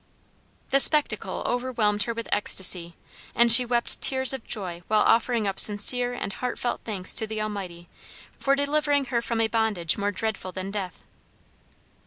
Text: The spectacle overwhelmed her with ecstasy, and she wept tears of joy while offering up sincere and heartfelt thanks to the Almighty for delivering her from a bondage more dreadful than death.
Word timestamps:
The 0.71 0.79
spectacle 0.79 1.43
overwhelmed 1.45 2.05
her 2.05 2.13
with 2.15 2.27
ecstasy, 2.31 2.95
and 3.35 3.51
she 3.51 3.67
wept 3.67 4.01
tears 4.01 4.33
of 4.33 4.43
joy 4.47 4.81
while 4.87 5.03
offering 5.03 5.47
up 5.47 5.59
sincere 5.59 6.11
and 6.13 6.33
heartfelt 6.33 6.81
thanks 6.83 7.13
to 7.13 7.27
the 7.27 7.39
Almighty 7.39 7.87
for 8.39 8.55
delivering 8.55 9.05
her 9.13 9.21
from 9.21 9.39
a 9.39 9.47
bondage 9.47 9.97
more 9.99 10.11
dreadful 10.11 10.51
than 10.53 10.71
death. 10.71 11.03